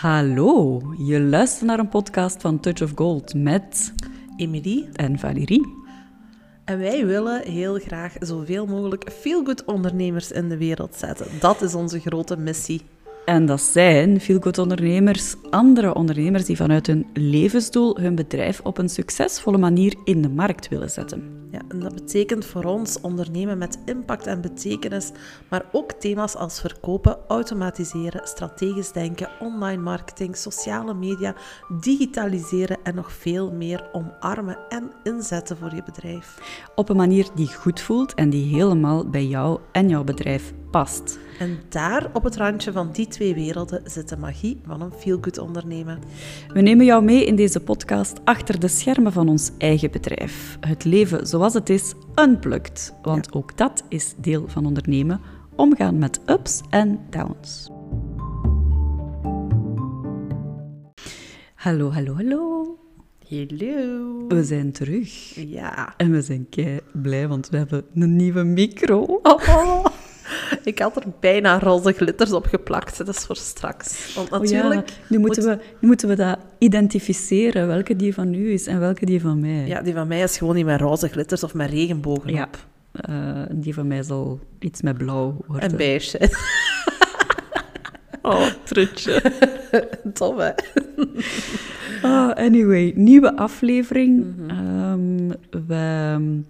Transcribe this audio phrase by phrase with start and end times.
[0.00, 3.92] Hallo, je luistert naar een podcast van Touch of Gold met
[4.36, 4.88] Emilie.
[4.92, 5.74] en Valérie.
[6.64, 11.26] En wij willen heel graag zoveel mogelijk feel-good ondernemers in de wereld zetten.
[11.40, 12.82] Dat is onze grote missie.
[13.26, 18.88] En dat zijn veel-good ondernemers, andere ondernemers die vanuit hun levensdoel hun bedrijf op een
[18.88, 21.48] succesvolle manier in de markt willen zetten.
[21.50, 25.10] Ja, en dat betekent voor ons ondernemen met impact en betekenis,
[25.48, 31.34] maar ook thema's als verkopen, automatiseren, strategisch denken, online marketing, sociale media,
[31.80, 36.38] digitaliseren en nog veel meer omarmen en inzetten voor je bedrijf.
[36.74, 41.18] Op een manier die goed voelt en die helemaal bij jou en jouw bedrijf past.
[41.38, 45.38] En daar, op het randje van die twee werelden, zit de magie van een feel-good
[45.38, 45.98] ondernemen.
[46.48, 50.56] We nemen jou mee in deze podcast achter de schermen van ons eigen bedrijf.
[50.60, 52.94] Het leven zoals het is, unplugged.
[53.02, 55.20] Want ook dat is deel van ondernemen.
[55.54, 57.70] Omgaan met ups en downs.
[61.54, 62.78] Hallo, hallo, hallo.
[63.28, 64.26] Hallo.
[64.28, 65.34] We zijn terug.
[65.34, 65.94] Ja.
[65.96, 69.20] En we zijn kei blij, want we hebben een nieuwe micro.
[69.22, 69.84] Oh,
[70.64, 72.96] ik had er bijna roze glitters op geplakt.
[72.96, 74.14] Dat is voor straks.
[74.14, 74.92] Want Oh ja, natuurlijk...
[75.08, 78.80] nu, moeten moet- we, nu moeten we dat identificeren, welke die van u is en
[78.80, 79.66] welke die van mij.
[79.66, 82.42] Ja, die van mij is gewoon niet met roze glitters of met regenbogen Ja.
[82.44, 82.56] op.
[82.92, 85.70] Eh, die van mij zal iets met blauw worden.
[85.70, 86.18] En beige.
[88.22, 89.22] Oh, trutje.
[90.14, 90.50] Tof, hè?
[92.02, 94.24] Ah, anyway, nieuwe aflevering.
[94.48, 95.28] Ehm,
[95.66, 96.42] we,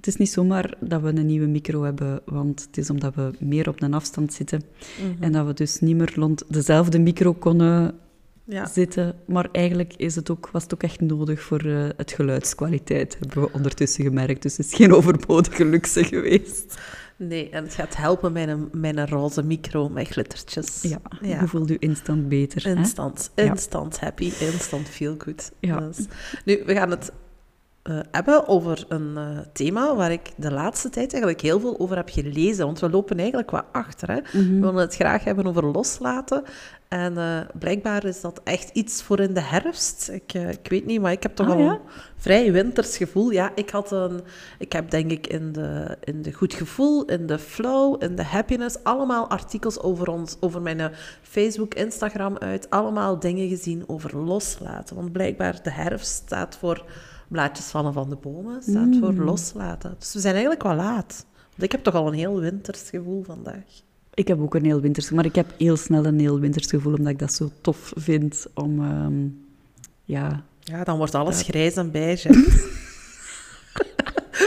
[0.00, 3.30] het is niet zomaar dat we een nieuwe micro hebben, want het is omdat we
[3.38, 4.62] meer op een afstand zitten.
[5.12, 5.22] Mhm.
[5.22, 7.94] En dat we dus niet meer rond dezelfde micro konden
[8.44, 8.66] Ja.
[8.66, 9.14] zitten.
[9.26, 13.42] Maar eigenlijk is het ook, was het ook echt nodig voor eh, het geluidskwaliteit, hebben
[13.42, 14.42] we ondertussen gemerkt.
[14.42, 16.78] Dus het is geen overbodige luxe geweest.
[17.16, 20.82] Nee, en het gaat helpen met een, met een roze micro met glittertjes.
[20.82, 21.40] Ja, Ja.
[21.40, 22.64] je voelt je instant beter.
[22.64, 22.74] hè?
[22.74, 23.30] Instant.
[23.34, 23.44] Ja.
[23.44, 25.52] Instant happy, instant feel good.
[25.58, 25.80] Ja.
[25.80, 26.06] Dus,
[26.44, 27.12] nu, we gaan het
[27.82, 31.96] eh, hebben over een eh, thema waar ik de laatste tijd eigenlijk heel veel over
[31.96, 32.64] heb gelezen.
[32.64, 34.08] Want we lopen eigenlijk wat achter.
[34.08, 34.20] Hè?
[34.20, 34.54] Mhm.
[34.54, 36.42] We willen het graag hebben over loslaten.
[36.88, 40.08] En eh, blijkbaar is dat echt iets voor in de herfst.
[40.12, 41.70] Ik, ik weet niet, maar ik heb toch Ah, al ja?
[41.70, 41.80] een
[42.16, 43.30] vrij winters gevoel.
[43.30, 44.20] Ja, ik, had een,
[44.58, 48.24] ik heb denk ik in de, in de goed gevoel, in de flow, in de
[48.24, 50.92] happiness, allemaal artikels over ons, over mijn
[51.22, 52.70] Facebook, Instagram uit.
[52.70, 54.96] Allemaal dingen gezien over loslaten.
[54.96, 56.84] Want blijkbaar de herfst staat voor
[57.30, 59.94] blaadjes vallen van de bomen, staat voor loslaten.
[59.98, 61.26] Dus we zijn eigenlijk wel laat.
[61.50, 63.64] Want ik heb toch al een heel winters gevoel vandaag.
[64.14, 66.94] Ik heb ook een heel winters, maar ik heb heel snel een heel winters gevoel,
[66.94, 69.26] omdat ik dat zo tof vind om, ehm,
[70.04, 70.42] ja...
[70.62, 72.28] Ja, dan wordt alles grijs en beige.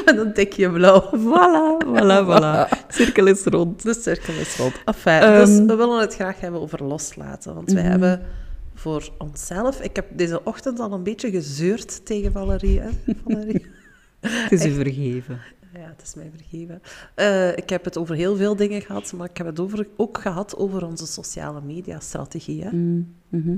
[0.06, 1.02] en dan tik je blauw.
[1.02, 2.70] Voilà, voilà, voilà.
[2.88, 3.84] Cirkel is rond.
[3.84, 4.74] De cirkel is rond.
[4.86, 5.46] Enfin, Ehm.
[5.46, 7.54] dus we willen het graag hebben over loslaten.
[7.56, 7.92] Want wij Mhm.
[7.92, 8.22] hebben
[8.84, 9.82] voor onszelf...
[9.82, 12.80] Ik heb deze ochtend al een beetje gezeurd tegen Valerie.
[12.80, 12.90] Hè?
[13.26, 13.66] Valerie.
[14.20, 15.40] Het is u vergeven.
[15.74, 16.82] Ja, het is mij vergeven.
[17.16, 20.18] Eh, ik heb het over heel veel dingen gehad, maar ik heb het over, ook
[20.18, 22.66] gehad over onze sociale media-strategie.
[22.72, 23.58] Mm, mhm.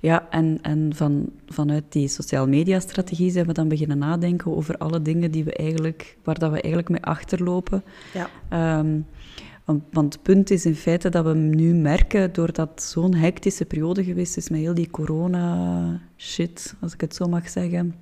[0.00, 5.02] Ja, en, en van, vanuit die sociale media-strategie zijn we dan beginnen nadenken over alle
[5.02, 7.82] dingen die we eigenlijk, waar dat we eigenlijk mee achterlopen.
[8.14, 8.30] Ja.
[8.48, 9.00] Ehm,
[9.70, 14.04] want, want het punt is in feite dat we nu merken, doordat zo'n hectische periode
[14.04, 17.94] geweest is met heel die corona-shit, als ik het zo mag zeggen.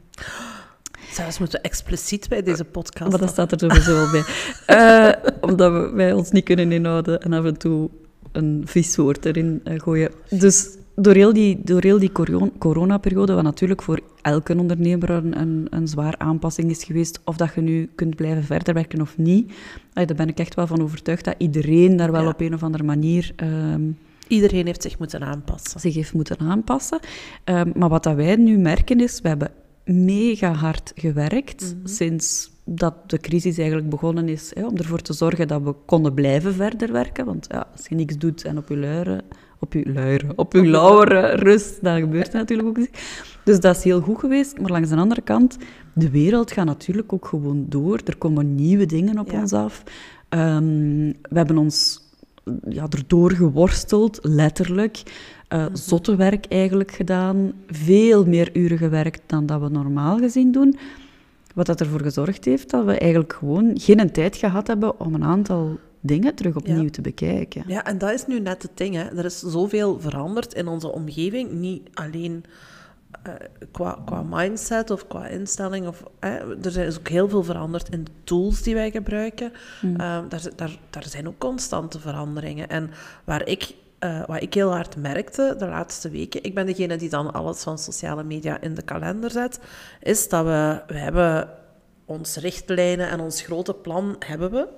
[1.12, 3.10] Zelfs moeten we expliciet bij deze podcast...
[3.10, 4.24] Maar dat staat er sowieso wel bij.
[4.66, 7.90] Eh, omdat we, wij ons niet kunnen inhouden en af en toe
[8.32, 10.10] een vies woord erin eh, gooien.
[10.28, 10.68] Dus
[11.00, 15.66] door heel die, door heel die coro- coronaperiode, wat natuurlijk voor elke ondernemer een, een,
[15.70, 19.52] een zwaar aanpassing is geweest, of dat je nu kunt blijven verder werken of niet,
[19.92, 22.28] daar ben ik echt wel van overtuigd dat iedereen daar wel Ja.
[22.28, 23.32] op een of andere manier...
[23.36, 23.82] ehm,
[24.28, 25.80] Iedereen heeft zich moeten aanpassen.
[25.80, 26.98] zich heeft moeten aanpassen.
[27.44, 29.50] Ehm, maar wat dat wij nu merken is, we hebben
[29.84, 35.48] mega hard gewerkt sinds dat de crisis eigenlijk begonnen is, hè, om ervoor te zorgen
[35.48, 37.24] dat we konden blijven verder werken.
[37.24, 39.22] Want ja, als je niks doet en op je luieren,
[39.58, 43.02] op je luieren, op je lauweren rust, dan gebeurt dat natuurlijk ook niet.
[43.44, 44.58] Dus dat is heel goed geweest.
[44.60, 45.56] Maar langs de andere kant,
[45.92, 48.00] de wereld gaat natuurlijk ook gewoon door.
[48.04, 49.40] Er komen nieuwe dingen op Ja.
[49.40, 49.82] ons af.
[50.28, 52.00] Ehm, we hebben ons
[52.68, 55.02] ja, erdoor geworsteld, letterlijk.
[55.48, 57.52] Eh Zotte werk eigenlijk gedaan.
[57.66, 60.76] Veel meer uren gewerkt dan dat we normaal gezien doen.
[61.54, 65.24] Wat dat ervoor gezorgd heeft dat we eigenlijk gewoon geen tijd gehad hebben om een
[65.24, 65.78] aantal
[66.08, 66.90] dingen terug opnieuw Ja.
[66.90, 67.64] te bekijken.
[67.66, 68.94] Ja, en dat is nu net het ding.
[68.94, 69.04] Hè.
[69.04, 71.50] Er is zoveel veranderd in onze omgeving.
[71.52, 72.44] Niet alleen
[73.22, 73.32] eh,
[73.72, 75.86] qua, qua mindset of qua instelling.
[75.86, 76.02] Of,
[76.62, 79.52] er is ook heel veel veranderd in de tools die wij gebruiken.
[79.82, 79.96] Eh,
[80.28, 82.68] daar, daar, daar zijn ook constante veranderingen.
[82.68, 82.90] En
[83.24, 87.08] waar ik eh, wat ik heel hard merkte de laatste weken, ik ben degene die
[87.08, 89.60] dan alles van sociale media in de kalender zet,
[90.02, 91.48] is dat we, we hebben
[92.04, 94.68] ons richtlijnen en ons grote plan hebben we,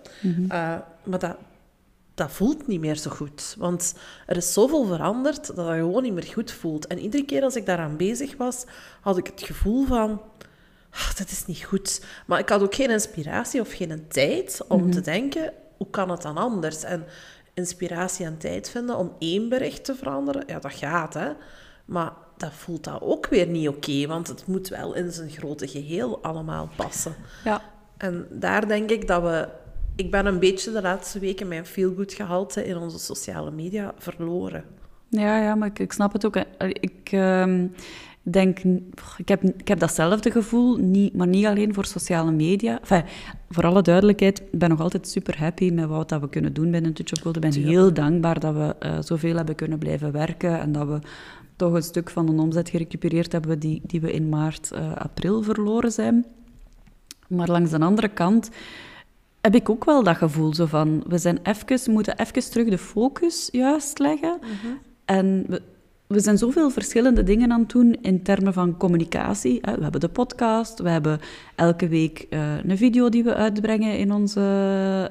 [0.52, 1.37] uh, maar dat,
[2.14, 3.55] dat voelt niet meer zo goed.
[3.58, 3.94] Want
[4.26, 6.87] er is zoveel veranderd dat dat gewoon niet meer goed voelt.
[6.87, 8.64] En iedere keer als ik daaraan bezig was,
[9.00, 10.23] had ik het gevoel van...
[10.91, 12.05] Ah, dat is niet goed.
[12.26, 16.23] Maar ik had ook geen inspiratie of geen tijd om te denken, hoe kan het
[16.23, 16.82] dan anders?
[16.82, 17.05] En
[17.55, 21.32] inspiratie en tijd vinden om één bericht te veranderen, ja, dat gaat, hè.
[21.85, 25.69] Maar dat voelt dat ook weer niet oké, want het moet wel in zijn grote
[25.69, 27.14] geheel allemaal passen.
[27.44, 27.62] Ja.
[27.97, 29.49] En daar denk ik dat we...
[29.96, 34.64] Ik ben een beetje de laatste weken mijn feel-good gehalte in onze sociale media verloren.
[35.08, 36.37] Ja, ja, maar ik, ik snap het ook.
[36.58, 37.66] Ik ehm,
[38.22, 38.58] denk...
[39.16, 42.81] Ik heb, ik heb datzelfde gevoel, niet, maar niet alleen voor sociale media.
[42.81, 43.04] Enfin,
[43.50, 46.70] voor alle duidelijkheid, ik ben nog altijd super happy met wat dat we kunnen doen
[46.70, 47.37] binnen Touch of Gold.
[47.37, 50.98] Ik ben heel dankbaar dat we uh, zoveel hebben kunnen blijven werken en dat we
[51.56, 55.42] toch een stuk van de omzet gerecupereerd hebben die, die we in maart, uh, april
[55.42, 56.26] verloren zijn.
[57.28, 58.50] Maar langs de andere kant
[59.40, 62.78] heb ik ook wel dat gevoel zo van, we, zijn even, moeten even terug de
[62.78, 64.38] focus juist leggen.
[64.40, 64.72] Mhm.
[65.04, 65.62] En we,
[66.06, 69.60] we zijn zoveel verschillende dingen aan het doen in termen van communicatie.
[69.60, 71.20] We hebben de podcast, we hebben
[71.54, 74.40] elke week uh, een video die we uitbrengen in onze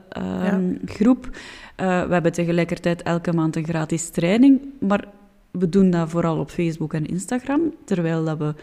[0.10, 0.62] ja.
[0.86, 1.26] groep.
[1.26, 4.62] Uh, we hebben tegelijkertijd elke maand een gratis training.
[4.80, 5.06] Maar
[5.52, 8.54] we doen dat vooral op Facebook en Instagram, terwijl dat we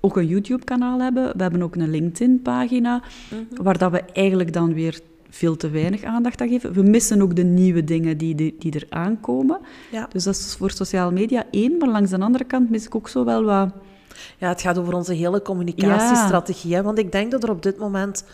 [0.00, 1.36] ook een YouTube-kanaal hebben.
[1.36, 3.02] We hebben ook een LinkedIn-pagina, mm
[3.48, 3.64] -hmm.
[3.64, 5.00] waar dat we eigenlijk dan weer
[5.36, 6.72] veel te weinig aandacht aan geven.
[6.72, 9.60] We missen ook de nieuwe dingen die, die, die er aankomen.
[9.90, 10.08] Ja.
[10.12, 13.08] Dus dat is voor sociale media één, maar langs de andere kant mis ik ook
[13.08, 13.68] zo wel wat...
[14.38, 16.70] Ja, het gaat over onze hele communicatiestrategie.
[16.70, 16.82] Ja.
[16.82, 18.24] Want ik denk dat er op dit moment...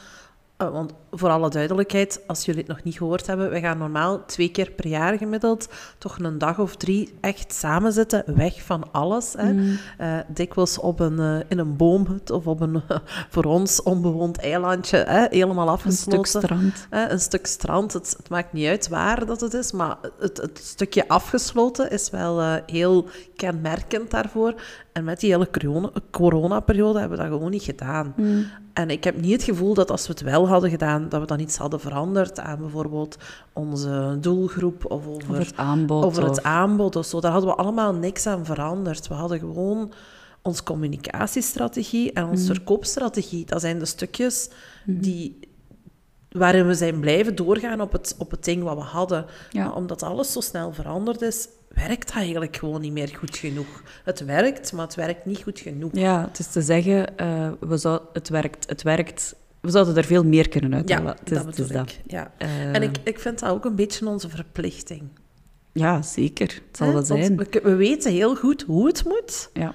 [0.62, 4.24] Uh, want voor alle duidelijkheid, als jullie het nog niet gehoord hebben, we gaan normaal
[4.24, 5.68] twee keer per jaar gemiddeld
[5.98, 9.32] toch een dag of drie echt samen zitten, weg van alles.
[9.36, 9.52] Hè.
[9.52, 9.78] Mm.
[10.00, 12.82] Uh, dikwijls op een, uh, in een boomhut of op een
[13.34, 16.18] voor ons onbewoond eilandje, hè, helemaal afgesloten.
[16.18, 16.86] Een stuk strand.
[16.90, 17.92] een stuk strand.
[17.92, 22.10] Het, het, maakt niet uit waar dat het is, maar het, het stukje afgesloten is
[22.10, 23.06] wel heel
[23.36, 24.54] kenmerkend daarvoor.
[24.92, 25.48] En met die hele
[26.10, 28.14] corona-periode hebben we dat gewoon niet gedaan.
[28.16, 28.46] Mm.
[28.72, 31.26] En ik heb niet het gevoel dat als we het wel hadden gedaan, dat we
[31.26, 33.16] dan iets hadden veranderd aan bijvoorbeeld
[33.52, 36.04] onze doelgroep of over, over het aanbod.
[36.04, 36.44] Over het of...
[36.44, 37.20] aanbod of zo.
[37.20, 39.08] Daar hadden we allemaal niks aan veranderd.
[39.08, 39.92] We hadden gewoon
[40.42, 42.54] onze communicatiestrategie en onze mm.
[42.54, 43.46] verkoopstrategie.
[43.46, 44.50] Dat zijn de stukjes
[44.84, 45.00] mm.
[45.00, 45.38] die,
[46.30, 49.26] waarin we zijn blijven doorgaan op het, op het ding wat we hadden.
[49.50, 49.64] Ja.
[49.64, 53.82] Maar omdat alles zo snel veranderd is, werkt dat eigenlijk gewoon niet meer goed genoeg.
[54.04, 55.90] Het werkt, maar het werkt niet goed genoeg.
[55.92, 59.34] Ja, het is te zeggen, uh, we zou, het, werkt, het werkt.
[59.62, 61.16] We zouden er veel meer kunnen uithalen.
[61.24, 61.72] Ja, dat ik.
[61.72, 61.98] Dat.
[62.06, 62.32] Ja.
[62.38, 65.02] Uh, en ik, ik vind dat ook een beetje onze verplichting.
[65.72, 66.46] Ja, zeker.
[66.46, 67.36] Het zal wel zijn.
[67.36, 69.50] We, we, weten heel goed hoe het moet.
[69.52, 69.74] Ja.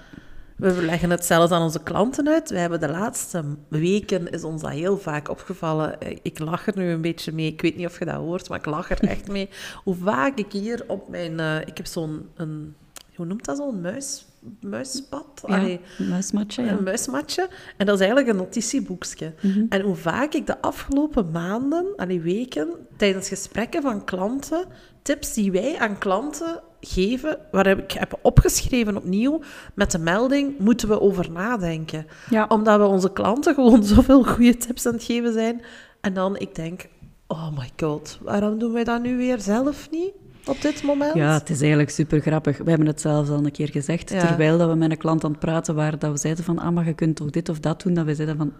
[0.55, 2.49] We leggen het zelfs aan onze klanten uit.
[2.49, 5.97] We hebben de laatste weken, is ons dat heel vaak opgevallen.
[6.21, 7.51] Ik lach er nu een beetje mee.
[7.51, 9.49] Ik weet niet of je dat hoort, maar ik lach er echt mee.
[9.83, 11.39] Hoe vaak ik hier op mijn...
[11.39, 12.29] Uh, ik heb zo'n...
[12.35, 12.75] Een,
[13.15, 14.25] hoe noemt dat zo'n muis?
[14.61, 15.43] Muispad?
[15.47, 16.63] Ja, muismatje.
[16.63, 16.71] Ja.
[16.71, 17.49] Een muismatje.
[17.77, 19.33] En dat is eigenlijk een notitieboekje.
[19.41, 19.65] Mm -hmm.
[19.69, 24.65] En hoe vaak ik de afgelopen maanden, allee, weken, tijdens gesprekken van klanten,
[25.01, 29.41] tips die wij aan klanten geven, waar ik heb opgeschreven opnieuw
[29.73, 32.07] met de melding, moeten we over nadenken.
[32.29, 32.45] Ja.
[32.47, 35.61] Omdat we onze klanten gewoon zoveel goede tips aan het geven zijn.
[36.01, 36.87] En dan, ik denk,
[37.27, 40.11] oh my god, waarom doen wij dat nu weer zelf niet?
[40.47, 41.13] Op dit moment?
[41.13, 42.57] Ja, het is eigenlijk super grappig.
[42.57, 44.27] We hebben het zelfs al een keer gezegd, Ja.
[44.27, 46.73] terwijl dat we met een klant aan het praten waren, dat we zeiden van, ah,
[46.73, 48.53] maar je kunt toch dit of dat doen, dat we zeiden van,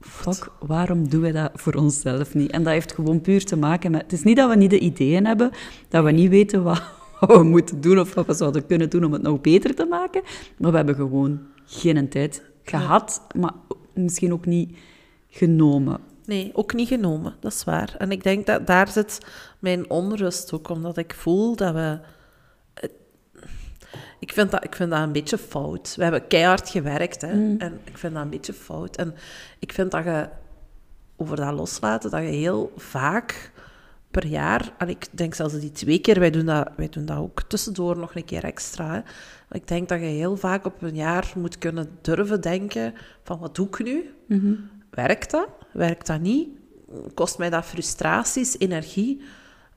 [0.00, 2.50] fuck, waarom doen we dat voor onszelf niet?
[2.50, 4.02] En dat heeft gewoon puur te maken met...
[4.02, 5.50] Het is niet dat we niet de ideeën hebben,
[5.88, 6.82] dat we niet weten wat,
[7.20, 9.84] wat we moeten doen of wat we zouden kunnen doen om het nog beter te
[9.84, 10.22] maken,
[10.58, 13.52] maar we hebben gewoon geen tijd gehad, maar
[13.94, 14.76] misschien ook niet
[15.28, 16.00] genomen.
[16.30, 17.94] Nee, ook niet genomen, dat is waar.
[17.98, 19.18] En ik denk dat daar zit
[19.58, 21.98] mijn onrust ook, omdat ik voel dat we...
[24.18, 25.94] Ik vind dat, ik vind dat een beetje fout.
[25.96, 27.34] We hebben keihard gewerkt, hè.
[27.34, 27.58] Mm.
[27.58, 28.96] En ik vind dat een beetje fout.
[28.96, 29.14] En
[29.58, 30.28] ik vind dat je,
[31.16, 33.52] over dat loslaten, dat je heel vaak
[34.10, 34.72] per jaar...
[34.78, 37.98] En ik denk zelfs die twee keer, wij doen dat, wij doen dat ook tussendoor
[37.98, 39.00] nog een keer extra, hè.
[39.56, 43.54] Ik denk dat je heel vaak op een jaar moet kunnen durven denken van, wat
[43.54, 44.14] doe ik nu?
[44.26, 44.70] Mm -hmm.
[44.90, 45.48] Werkt dat?
[45.72, 46.48] Werkt dat niet?
[47.14, 49.20] Kost mij dat frustraties, energie?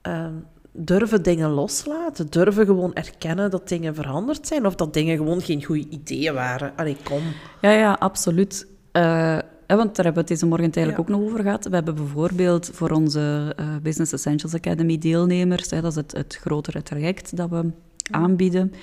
[0.08, 0.26] Uh,
[0.72, 2.30] durven dingen loslaten.
[2.30, 4.66] Durven gewoon erkennen dat dingen veranderd zijn.
[4.66, 6.74] Of dat dingen gewoon geen goede ideeën waren.
[6.76, 7.22] Allee, kom.
[7.62, 8.68] Ja, ja, absoluut.
[8.94, 11.14] Uh, want daar hebben we het deze morgen eigenlijk ja.
[11.16, 11.66] ook nog over gehad.
[11.66, 16.38] We hebben bijvoorbeeld voor onze uh, Business Essentials Academy deelnemers, hè, dat is het, het
[16.42, 17.72] grotere traject dat we
[18.12, 18.74] aanbieden.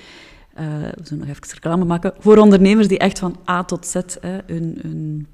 [0.61, 2.13] Uh, we zullen nog even reclame maken.
[2.19, 5.27] Voor ondernemers die echt van A tot Z hè, hun, hun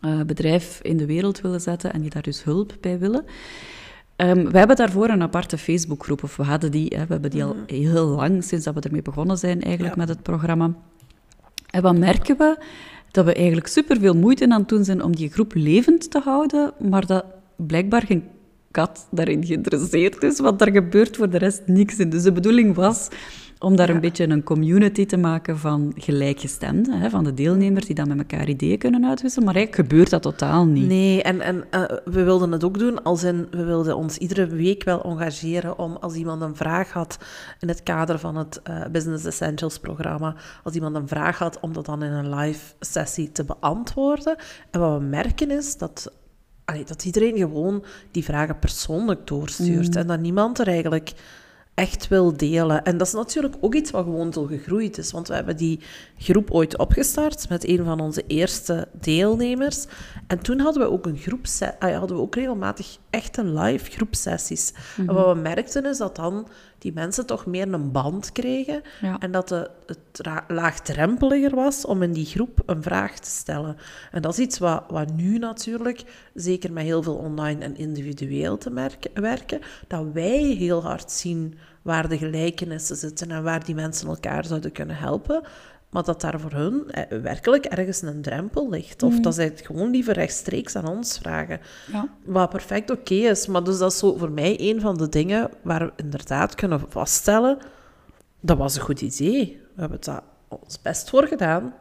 [0.00, 3.24] uh, bedrijf in de wereld willen zetten en die daar dus hulp bij willen.
[4.16, 7.44] Um, we hebben daarvoor een aparte Facebookgroep, of we hadden die, hè, we hebben die
[7.44, 7.74] al mhm.
[7.74, 10.74] heel lang, sinds dat we ermee begonnen zijn eigenlijk met het programma.
[11.70, 12.58] En wat merken we?
[13.10, 16.72] Dat we eigenlijk superveel moeite aan het doen zijn om die groep levend te houden,
[16.78, 17.24] maar dat
[17.56, 18.24] blijkbaar geen
[18.70, 22.10] kat daarin geïnteresseerd is, want er gebeurt voor de rest niks in.
[22.10, 23.08] Dus de bedoeling was
[23.60, 27.94] om daar een beetje een community te maken van gelijkgestemden, hè, van de deelnemers die
[27.94, 29.46] dan met elkaar ideeën kunnen uitwisselen.
[29.46, 30.86] Maar eigenlijk gebeurt dat totaal niet.
[30.86, 34.46] Nee, en, en uh, we wilden het ook doen als in, we wilden ons iedere
[34.46, 37.18] week wel engageren om als iemand een vraag had
[37.58, 41.72] in het kader van het uh, Business Essentials programma, als iemand een vraag had, om
[41.72, 44.36] dat dan in een live sessie te beantwoorden.
[44.70, 46.12] En wat we merken is dat
[46.86, 49.94] dat iedereen gewoon die vragen persoonlijk doorstuurt.
[49.94, 50.00] Mm.
[50.00, 51.12] En dat niemand er eigenlijk
[51.74, 52.84] echt wil delen.
[52.84, 55.12] En dat is natuurlijk ook iets wat gewoon zo gegroeid is.
[55.12, 55.80] Want we hebben die
[56.18, 59.86] groep ooit opgestart met een van onze eerste deelnemers.
[60.26, 61.46] En toen hadden we ook een groep,
[61.78, 64.72] ah hadden we ook regelmatig echte live groepsessies.
[64.96, 65.14] En mhm.
[65.14, 66.48] wat we merkten is dat dan
[66.78, 68.82] die mensen toch meer een band kregen.
[69.18, 73.76] En dat de, het laagdrempeliger was om in die groep een vraag te stellen.
[74.10, 78.58] En dat is iets wat, wat nu natuurlijk, zeker met heel veel online en individueel
[78.58, 83.74] te merken, werken, dat wij heel hard zien waar de gelijkenissen zitten en waar die
[83.74, 85.42] mensen elkaar zouden kunnen helpen.
[85.90, 89.02] Maar dat daar voor hun eh, werkelijk ergens een drempel ligt.
[89.02, 89.22] Of mm.
[89.22, 91.60] dat zij het gewoon liever rechtstreeks aan ons vragen.
[91.92, 92.08] Ja.
[92.24, 93.46] Wat perfect oké is.
[93.46, 96.80] Maar dus dat is zo voor mij een van de dingen waar we inderdaad kunnen
[96.88, 97.58] vaststellen...
[98.40, 99.60] Dat was een goed idee.
[99.74, 101.74] We hebben daar ons best voor gedaan.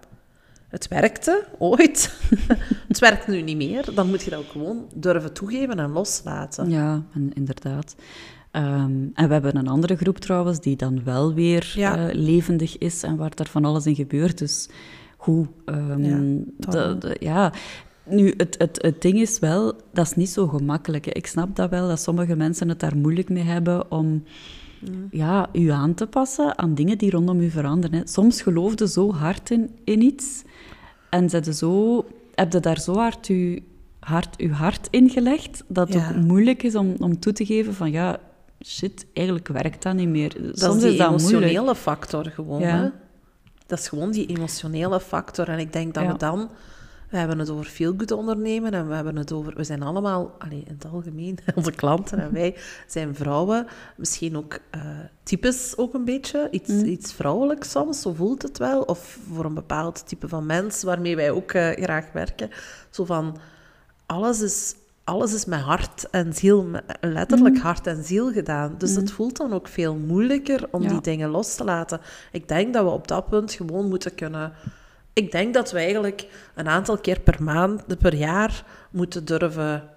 [0.68, 2.20] Het werkte, ooit.
[2.88, 3.94] het werkt nu niet meer.
[3.94, 6.70] Dan moet je dat ook gewoon durven toegeven en loslaten.
[6.70, 7.96] Ja, inderdaad.
[8.51, 13.03] Ehm, en we hebben een andere groep trouwens, die dan wel weer eh, levendig is
[13.03, 14.38] en waar daar van alles in gebeurt.
[14.38, 14.70] Dus
[15.18, 15.48] hoe...
[15.65, 16.18] Um, ja,
[16.58, 17.53] de, de, ja,
[18.06, 21.08] nu, het, het, het ding is wel, dat is niet zo gemakkelijk.
[21.08, 24.24] Ik snap dat wel, dat sommige mensen het daar moeilijk mee hebben om
[25.12, 28.00] ja, u aan te passen aan dingen die rondom u veranderen.
[28.00, 28.08] Hè.
[28.08, 30.44] Soms geloofde zo hard in, in iets
[31.10, 33.60] en zette zo, heb je daar zo hard uw
[34.00, 38.20] hart, uw hart ingelegd, dat het moeilijk is om, om toe te geven van ja,
[38.66, 40.32] shit, eigenlijk werkt dat niet meer.
[40.32, 42.62] Soms dat is die dat emotionele factor gewoon.
[42.62, 42.89] Hè?
[43.68, 45.50] Dat is gewoon die emotionele factor.
[45.50, 46.50] En ik denk dat we dan...
[47.10, 49.56] We hebben het over veel goed ondernemen en we hebben het over...
[49.56, 52.56] We zijn allemaal, allee, in het algemeen, onze klanten en wij
[52.88, 53.68] zijn vrouwen.
[53.98, 54.82] Misschien ook uh,
[55.24, 56.48] types ook een beetje.
[56.51, 56.84] Iets, mm.
[56.84, 58.82] iets vrouwelijks soms, zo voelt het wel.
[58.82, 62.50] Of voor een bepaald type van mens waarmee wij ook uh, graag werken.
[62.89, 63.38] Zo van,
[64.06, 64.75] alles is
[65.10, 66.70] alles is met hart en ziel,
[67.01, 67.62] letterlijk mm.
[67.62, 68.75] hart en ziel gedaan.
[68.78, 69.16] Dus het mm.
[69.16, 72.00] voelt dan ook veel moeilijker om die dingen los te laten.
[72.32, 74.54] Ik denk dat we op dat punt gewoon moeten kunnen.
[75.13, 79.89] Ik denk dat we eigenlijk een aantal keer per maand, per jaar, moeten durven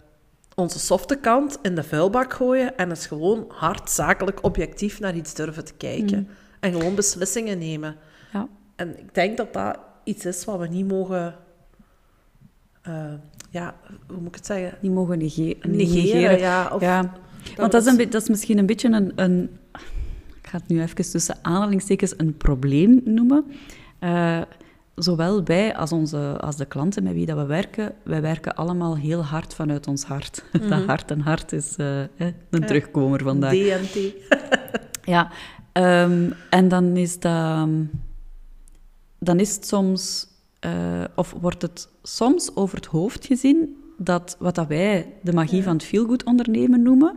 [0.55, 5.35] onze softe kant in de vuilbak gooien en eens gewoon hard, zakelijk, objectief naar iets
[5.35, 6.19] durven te kijken.
[6.19, 6.29] Mm.
[6.61, 7.97] En gewoon beslissingen nemen.
[8.33, 8.49] Ja.
[8.77, 11.35] En ik denk dat dat iets is wat we niet mogen
[12.89, 13.13] uh,
[13.53, 13.75] ja,
[14.07, 14.79] hoe moet ik het zeggen?
[14.81, 16.39] Die mogen negeren.
[16.39, 16.71] ja.
[16.73, 17.13] Of, ja.
[17.57, 19.51] Want dat is, een, dat is misschien een beetje een, een...
[20.43, 23.45] Ik ga het nu even tussen aanhalingstekens een probleem noemen.
[24.01, 24.41] Uh,
[24.95, 28.97] zowel wij als, onze, als de klanten met wie dat we werken, wij werken allemaal
[28.97, 30.45] heel hard vanuit ons hart.
[30.53, 32.01] Mm Dat hart en hart is uh,
[32.51, 33.53] een terugkomer vandaag.
[33.53, 34.15] DNT.
[35.15, 35.31] ja,
[35.73, 37.69] um, en dan is dat...
[39.19, 40.27] Dan is het soms
[40.67, 45.63] uh, of wordt het soms over het hoofd gezien dat wat dat wij de magie
[45.63, 47.17] van het feelgood ondernemen noemen,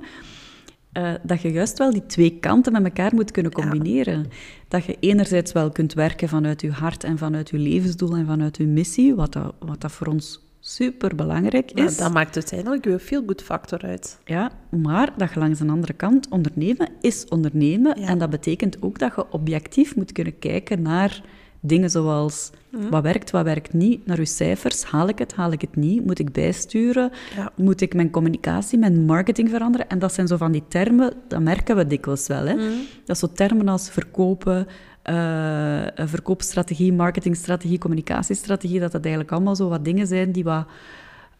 [0.97, 4.25] uh, dat je juist wel die twee kanten met elkaar moet kunnen combineren.
[4.67, 8.57] Dat je enerzijds wel kunt werken vanuit je hart en vanuit je levensdoel en vanuit
[8.57, 11.97] je missie, wat dat, wat dat voor ons super belangrijk is.
[11.97, 14.19] dat maakt uiteindelijk je feel-good factor uit.
[14.25, 17.95] Ja, maar dat je langs een andere kant ondernemen is ondernemen.
[17.95, 21.21] En dat betekent ook dat je objectief moet kunnen kijken naar
[21.67, 22.89] Dingen zoals mhm.
[22.89, 24.83] wat werkt, wat werkt niet, naar uw cijfers.
[24.83, 26.05] Haal ik het, haal ik het niet?
[26.05, 27.11] Moet ik bijsturen?
[27.55, 29.89] Moet ik mijn communicatie, mijn marketing veranderen?
[29.89, 32.45] En dat zijn zo van die termen, dat merken we dikwijls wel.
[32.45, 32.53] Hè?
[32.53, 32.71] Mhm.
[33.05, 34.67] Dat zo termen als verkopen,
[35.09, 40.65] uh, verkoopstrategie, marketingstrategie, communicatiestrategie, dat dat eigenlijk allemaal zo wat dingen zijn die wat,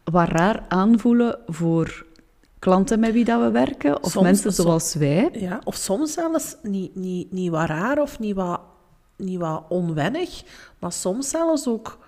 [0.04, 2.04] wat raar aanvoelen voor
[2.58, 5.28] klanten met wie dat we werken, of mensen zoals wij.
[5.32, 8.60] Ja, of soms zelfs niet, niet, niet wat raar of niet wat
[9.16, 10.42] niet wat onwennig,
[10.78, 11.98] maar soms zelfs ook...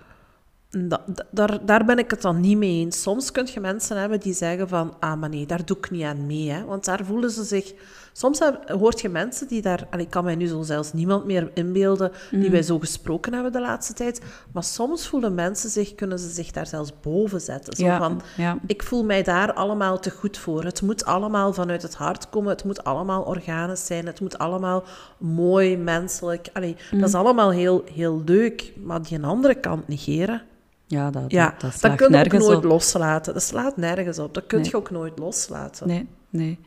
[1.31, 3.01] daar, daar ben ik het dan niet mee eens.
[3.01, 4.95] Soms kun je mensen hebben die zeggen van...
[4.99, 6.49] Ah, maar nee, daar doe ik niet aan mee.
[6.49, 7.73] Hè, want daar voelen ze zich
[8.13, 9.87] soms heb- hoort je mensen die daar...
[9.89, 13.51] En ik kan mij nu zo zelfs niemand meer inbeelden die wij zo gesproken hebben
[13.51, 14.21] de laatste tijd.
[14.53, 17.75] Maar soms voelen mensen zich, kunnen ze zich daar zelfs boven zetten.
[17.75, 18.57] Zo Ja, van, ja.
[18.65, 20.63] ik voel mij daar allemaal te goed voor.
[20.63, 22.49] Het moet allemaal vanuit het hart komen.
[22.51, 24.05] Het moet allemaal organisch zijn.
[24.05, 24.83] Het moet allemaal
[25.17, 26.49] mooi, menselijk.
[26.53, 26.99] Allee, Mm.
[26.99, 28.73] Dat is allemaal heel, heel leuk.
[28.83, 30.41] Maar die andere kant negeren...
[30.85, 32.63] Ja, dat, Ja, dat, dat kun je ook nooit op.
[32.63, 33.33] loslaten.
[33.33, 34.33] Dat slaat nergens op.
[34.33, 34.69] Dat kun Nee.
[34.69, 35.87] je ook nooit loslaten.
[35.87, 36.59] Nee, nee.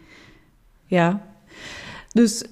[0.87, 1.21] Ja.
[2.12, 2.45] Dus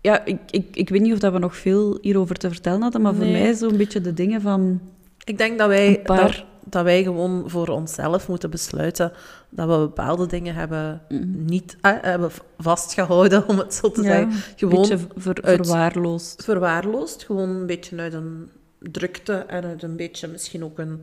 [0.00, 3.00] ja, ik, ik, ik weet niet of dat we nog veel hierover te vertellen hadden,
[3.00, 4.80] maar voor mij zo'n beetje de dingen van...
[5.24, 9.12] Ik denk dat wij, Een paar- dat, dat wij gewoon voor onszelf moeten besluiten
[9.50, 11.02] dat we bepaalde dingen hebben
[11.46, 14.28] niet eh, hebben vastgehouden, om het zo te ja, zeggen.
[14.30, 16.44] een Gewoon beetje ver, uit- verwaarloosd.
[16.44, 17.24] verwaarloosd.
[17.24, 21.02] Gewoon een beetje uit een drukte en uit een beetje misschien ook een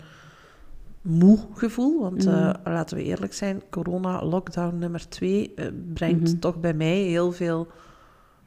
[1.01, 1.99] moe gevoel.
[2.01, 2.33] Want Mm.
[2.33, 6.39] eh, laten we eerlijk zijn, corona, lockdown nummer twee, eh, brengt Mhm.
[6.39, 7.67] toch bij mij heel veel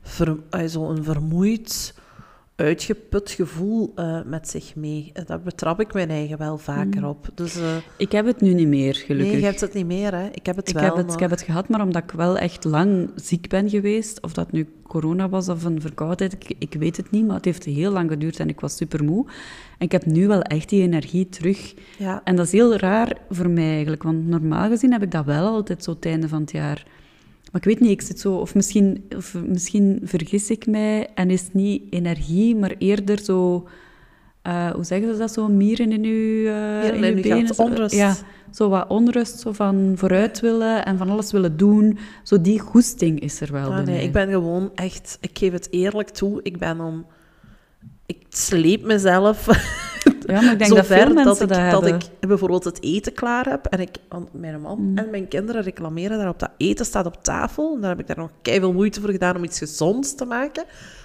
[0.00, 1.94] ver, eh, zo een vermoeid,
[2.56, 5.10] uitgeput gevoel eh, met zich mee.
[5.12, 7.08] En daar betrap ik mijn eigen wel vaker Mm.
[7.08, 7.28] op.
[7.34, 9.32] Dus eh, Ik heb het nu niet meer, gelukkig.
[9.32, 10.26] nee, je hebt het niet meer, hè?
[10.32, 12.38] Ik heb het ik, wel heb het, ik heb het gehad, maar omdat ik wel
[12.38, 16.74] echt lang ziek ben geweest, of dat nu corona was of een verkoudheid, ik, ik
[16.78, 19.26] weet het niet, maar het heeft heel lang geduurd en ik was super moe.
[19.78, 21.74] En ik heb nu wel echt die energie terug.
[21.98, 25.24] Ja, En dat is heel raar voor mij eigenlijk, want normaal gezien heb ik dat
[25.24, 26.86] wel altijd zo het einde van het jaar.
[27.54, 31.30] Maar ik weet niet, ik zit zo, of misschien, of misschien vergis ik mij en
[31.30, 33.68] is het niet energie, maar eerder zo,
[34.42, 37.58] eh, hoe zeggen ze dat, zo mieren in uw, eh in uw benen.
[37.58, 37.94] onrust.
[37.94, 38.16] Ja,
[38.50, 41.98] zo wat onrust, zo van vooruit willen en van alles willen doen.
[42.22, 45.68] Zo die goesting is er wel Ah, nee, ik ben gewoon echt, ik geef het
[45.70, 47.06] eerlijk toe, ik ben om,
[48.06, 49.46] ik sleep mezelf
[50.26, 51.86] ja, maar ik denk dat veel mensen dat, ik, dat,
[52.20, 53.96] ik bijvoorbeeld het eten klaar heb en ik,
[54.32, 54.98] mijn man Mm.
[54.98, 57.74] en mijn kinderen reclameren daarop dat eten staat op tafel.
[57.74, 60.64] En daar heb ik daar nog veel moeite voor gedaan om iets gezonds te maken.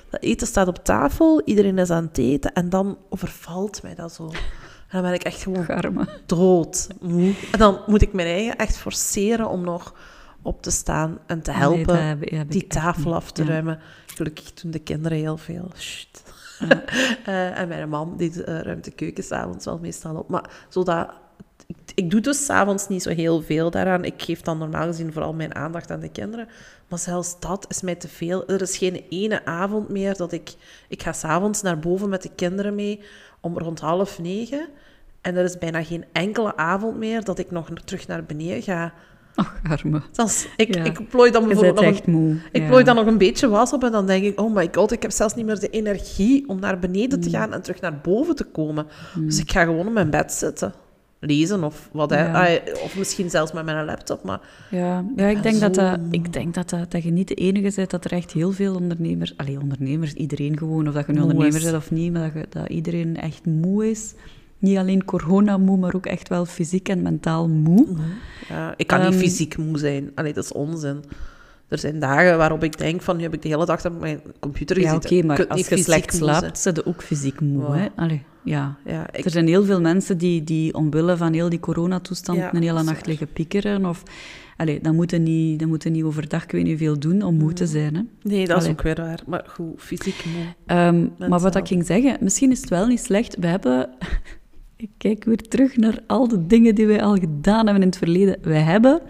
[0.09, 4.13] Dat eten staat op tafel, iedereen is aan het eten en dan overvalt mij dat
[4.13, 4.23] zo.
[4.27, 4.31] En
[4.91, 6.07] dan ben ik echt gewoon Garme.
[6.25, 7.33] dood moe.
[7.51, 9.93] En dan moet ik mijn eigen echt forceren om nog
[10.41, 13.43] op te staan en te Nee, helpen dat heb- heb ik die tafel af te
[13.43, 13.49] Ja.
[13.49, 13.79] ruimen.
[14.05, 15.71] Gelukkig doen de kinderen heel veel.
[17.25, 20.29] Eh, en mijn man die eh, ruimt de keuken s'avonds wel meestal op.
[20.29, 21.09] Maar zodat,
[21.67, 24.05] ik, ik doe dus s'avonds niet zo heel veel daaraan.
[24.05, 26.47] Ik geef dan normaal gezien vooral mijn aandacht aan de kinderen.
[26.87, 28.47] Maar zelfs dat is mij te veel.
[28.47, 30.53] Er is geen ene avond meer dat ik...
[30.87, 33.01] Ik ga s'avonds naar boven met de kinderen mee
[33.39, 34.67] om rond half negen.
[35.21, 38.93] En er is bijna geen enkele avond meer dat ik nog terug naar beneden ga.
[39.39, 40.01] Ach, arme.
[40.55, 40.83] Ik, Ja.
[40.83, 42.35] ik plooi dan bijvoorbeeld nog een moe.
[42.51, 42.67] ik ja.
[42.67, 45.01] plooi dan nog een beetje was op en dan denk ik, oh my god, ik
[45.01, 47.23] heb zelfs niet meer de energie om naar beneden Mm.
[47.25, 48.87] te gaan en terug naar boven te komen.
[49.15, 50.73] Dus ik ga gewoon op mijn bed zitten.
[51.21, 52.09] Lezen of wat.
[52.09, 52.57] Ja.
[52.83, 54.39] Of misschien zelfs met mijn laptop, maar
[54.71, 56.07] Ja, ja ik, denk dat zo dat, moe.
[56.11, 58.75] ik denk dat, dat, dat je niet de enige bent, dat er echt heel veel
[58.75, 59.33] ondernemers...
[59.37, 61.63] Allee, ondernemers, iedereen gewoon, of dat je Moe ondernemer is.
[61.63, 64.13] bent of niet, maar dat, je, dat iedereen echt moe is.
[64.59, 67.87] Niet alleen corona moe, maar ook echt wel fysiek en mentaal moe.
[68.49, 70.11] ja, ik kan niet Ehm, fysiek moe zijn.
[70.15, 71.03] Allee, dat is onzin.
[71.67, 74.21] Er zijn dagen waarop ik denk van, nu heb ik de hele dag op mijn
[74.39, 75.17] computer Ja, gezeten.
[75.17, 76.23] oké, maar als je slecht zijn.
[76.37, 77.73] slaapt, zit je ook fysiek moe, Ja.
[77.73, 77.87] hè?
[77.95, 78.75] Allee, ja.
[78.85, 82.53] Ja, ik, Er zijn heel veel mensen die, die omwille van heel die coronatoestand Ja,
[82.53, 83.85] een hele nacht liggen piekeren.
[83.85, 84.03] Of,
[84.57, 87.53] allee, dat moeten niet, dat moeten niet overdag, ik weet niet veel doen om moe
[87.53, 87.95] te zijn.
[87.95, 88.01] Hè?
[88.21, 89.19] nee, dat is ook weer waar.
[89.27, 90.43] Maar goed, fysiek moe.
[90.65, 93.35] Ehm, maar wat ik ging zeggen, misschien is het wel niet slecht.
[93.39, 93.89] We hebben,
[94.81, 97.97] ik kijk weer terug naar al de dingen die wij al gedaan hebben in het
[97.97, 98.37] verleden.
[98.41, 99.01] Wij hebben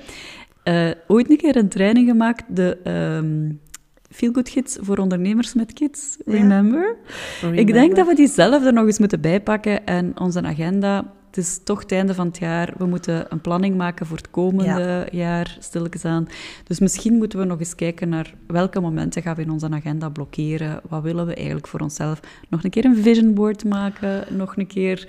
[0.63, 3.51] eh, ooit een keer een training gemaakt, de ehm
[4.09, 6.17] Feel Good Gids voor ondernemers met kids.
[6.25, 6.33] Ja.
[6.33, 6.97] Remember?
[7.51, 11.13] Ik denk dat we die zelf er nog eens moeten bijpakken en onze agenda.
[11.29, 12.73] Het is toch het einde van het jaar.
[12.77, 16.27] We moeten een planning maken voor het komende jaar, stilletjes aan.
[16.63, 20.09] Dus misschien moeten we nog eens kijken naar welke momenten gaan we in onze agenda
[20.09, 20.81] blokkeren.
[20.89, 22.19] Wat willen we eigenlijk voor onszelf?
[22.49, 24.37] Nog een keer een vision board maken.
[24.37, 25.07] Nog een keer,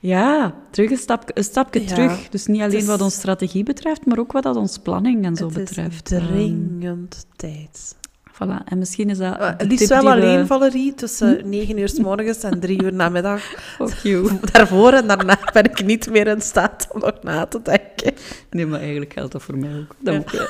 [0.00, 2.28] ja, terug een, stap, een stapje Ja, terug.
[2.28, 5.36] Dus niet alleen is- wat onze strategie betreft, maar ook wat dat onze planning en
[5.36, 6.10] zo Het betreft.
[6.12, 7.96] is dringend tijd.
[8.42, 8.64] Voilà.
[8.64, 11.88] En misschien is dat het liefst tip wel die we- alleen, Valerie, tussen 9 uur
[11.88, 13.40] s morgens en 3 uur namiddag.
[13.76, 14.30] Fuck you.
[14.52, 18.12] Daarvoor en daarna ben ik niet meer in staat om nog na te denken.
[18.50, 19.94] Nee, maar eigenlijk geldt dat voor mij ook.
[19.98, 20.40] Dat Ja.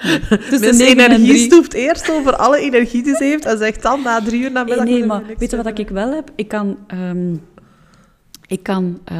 [0.00, 0.94] eh, nee.
[0.96, 4.22] En Energie drie- stoeft eerst over alle energie die ze heeft en zegt dan na
[4.22, 4.84] drie uur namiddag...
[4.84, 6.30] Nee, nee, ik maar weet je wat ik wel heb?
[6.36, 7.34] Ik kan, ehm,
[8.46, 9.16] ik kan eh,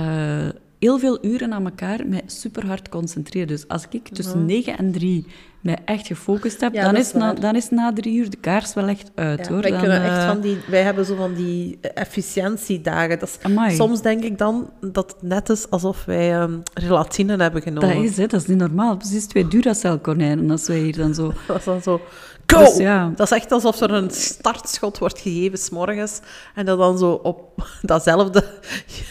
[0.79, 3.49] heel veel uren aan elkaar mij super hard concentreren.
[3.49, 5.27] Dus als ik tussen 9 en 3
[5.61, 8.75] mij echt gefocust heb, Ja, dan, is na, dan is na drie uur de kaars
[8.75, 9.63] wel echt uit, Ja, hoor.
[9.63, 13.19] wij, Dan, kunnen echt eh, van die, wij hebben zo van die efficiëntiedagen.
[13.19, 17.63] Dat is, soms denk ik dan dat het net is alsof wij ehm, gelatine hebben
[17.63, 17.95] genomen.
[17.95, 18.97] Dat is het, dat is niet normaal.
[18.97, 21.33] Precies twee Duracell-konijnen als wij hier dan zo...
[21.47, 22.01] Dat is dan zo...
[22.47, 22.59] Go!
[22.59, 23.13] Dus ja.
[23.17, 26.21] Dat is echt alsof er een startschot wordt gegeven s'morgens
[26.55, 28.45] en dat dan zo op datzelfde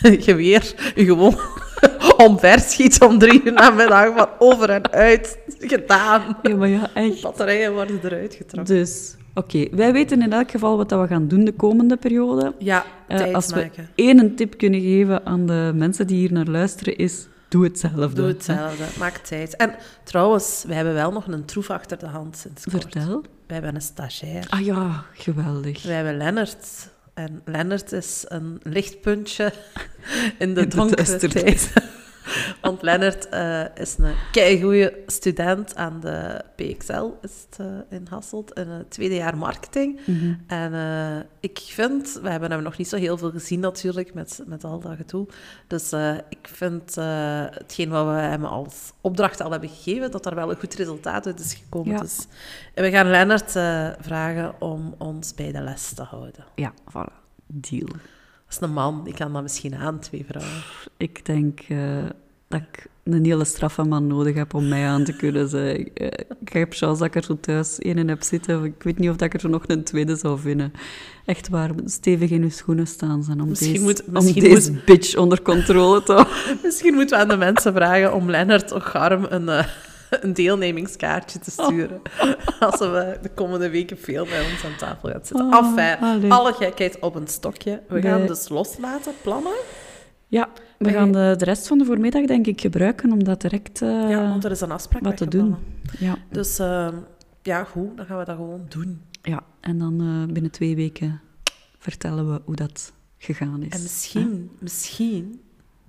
[0.28, 1.38] geweer je gewoon
[2.28, 6.38] omver schiet om drie uur namiddag van over en uit gedaan.
[6.44, 7.22] Ja, maar ja, echt.
[7.22, 8.76] Batterijen worden eruit getrokken.
[8.76, 9.68] Dus, oké.
[9.72, 12.54] Wij weten in elk geval wat dat we gaan doen de komende periode.
[12.58, 13.90] Ja, Eh, tijd als we maken.
[13.96, 18.14] één tip kunnen geven aan de mensen die hier naar luisteren, is doe hetzelfde.
[18.14, 19.56] Doe hetzelfde, maak tijd.
[19.56, 22.82] En trouwens, wij hebben wel nog een troef achter de hand sinds kort.
[22.82, 23.22] Vertel.
[23.22, 24.46] Wij hebben een stagiair.
[24.50, 25.84] Ah ja, geweldig.
[25.84, 26.94] Wij hebben Lennart.
[27.14, 29.54] En Lennart is een lichtpuntje
[30.38, 31.74] in de In donkere tijd.
[32.66, 38.54] Want Lennart eh, is een keigoeie student aan de PXL is het, eh, in Hasselt,
[38.54, 40.00] in het tweede jaar marketing.
[40.06, 40.34] Mhm.
[40.48, 44.44] En eh, ik vind, we hebben hem nog niet zo heel veel gezien natuurlijk, met,
[44.46, 45.28] met al dat gedoe.
[45.68, 45.94] Dus
[46.30, 50.60] ik vind hetgeen wat we hem als opdracht al hebben gegeven, dat daar wel een
[50.60, 51.94] goed resultaat uit is gekomen.
[51.94, 52.00] Ja.
[52.00, 52.28] Dus
[52.74, 53.52] we gaan Lennart
[54.02, 56.46] vragen om ons bij de les te houden.
[56.56, 57.24] Ja, voilà.
[57.48, 57.88] Deal.
[57.88, 60.64] Dat is een man, die kan dat misschien aan, twee vrouwen.
[60.98, 61.62] Ik denk
[62.60, 65.94] dat ik een hele straffe man nodig heb om mij aan te kunnen zeggen.
[65.94, 66.08] Eh,
[66.42, 68.64] ik heb chance dat ik er zo thuis één heb zitten.
[68.64, 70.74] Ik weet niet of dat ik er zo nog een tweede zou vinden.
[71.26, 75.16] Echt waar, stevig in uw schoenen staan zijn om Misschien deze, moet- om deze bitch
[75.16, 76.34] onder controle te houden.
[76.64, 79.66] Misschien moeten we aan de mensen vragen om Lennart of Garm een, eh,
[80.10, 82.02] een deelnemingskaartje te sturen.
[82.60, 85.46] Als we de komende weken veel bij ons aan tafel gaat zitten.
[85.48, 87.82] Oh, alle gekheid op een stokje.
[87.88, 89.54] We gaan dus loslaten, plannen.
[90.28, 93.82] Ja, we gaan de, de rest van de voormiddag denk ik gebruiken om dat direct
[93.82, 95.56] eh, ja, want er is een afspraak wat te doen.
[96.00, 96.88] Ja, Dus eh,
[97.42, 99.02] ja, goed, dan gaan we dat gewoon doen.
[99.22, 101.22] ja, en dan eh, binnen twee weken
[101.78, 103.70] vertellen we hoe dat gegaan is.
[103.74, 105.40] En misschien, misschien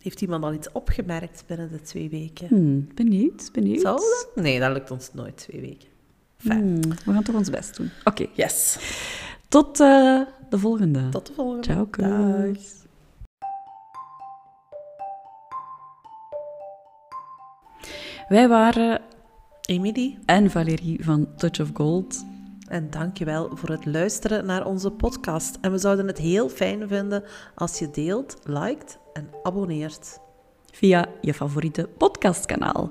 [0.03, 2.47] heeft iemand al iets opgemerkt binnen de twee weken.
[2.49, 3.83] Hmm, benieuwd, benieuwd.
[3.83, 4.29] Dat?
[4.35, 5.89] Nee, dat lukt ons nooit, twee weken.
[6.39, 6.61] Fijn.
[6.61, 7.91] Hmm, we gaan toch ons best doen.
[8.05, 8.79] Oké, Yes.
[9.49, 10.21] tot eh,
[10.51, 11.09] de volgende.
[11.09, 11.63] Tot de volgende.
[11.65, 11.87] Ciao,
[18.29, 19.01] Wij waren
[19.61, 22.25] Emily, en Valérie van Touch of Gold.
[22.69, 25.59] en dankjewel voor het luisteren naar onze podcast.
[25.61, 30.19] En we zouden het heel fijn vinden als je deelt, liked en abonneert.
[30.73, 32.91] via je favoriete podcastkanaal.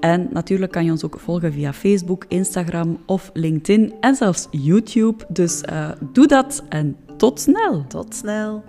[0.00, 5.24] En natuurlijk kan je ons ook volgen via Facebook, Instagram of LinkedIn en zelfs YouTube.
[5.28, 7.84] Dus eh, doe dat en tot snel!
[7.86, 8.64] Tot snel.